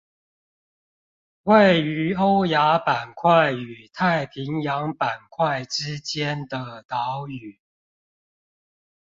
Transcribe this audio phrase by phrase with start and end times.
[1.43, 7.59] 位於歐亞板塊與太平洋板塊之間的島嶼